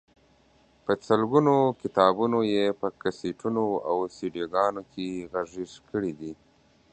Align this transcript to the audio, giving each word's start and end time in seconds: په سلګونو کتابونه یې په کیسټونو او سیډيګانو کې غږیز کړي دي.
په 0.83 0.91
سلګونو 1.07 1.55
کتابونه 1.81 2.37
یې 2.53 2.65
په 2.79 2.87
کیسټونو 3.01 3.63
او 3.89 3.97
سیډيګانو 4.15 4.81
کې 4.91 5.07
غږیز 5.31 5.73
کړي 5.89 6.11
دي. 6.19 6.33